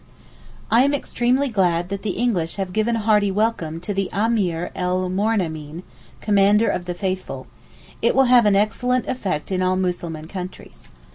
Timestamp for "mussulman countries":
9.75-10.87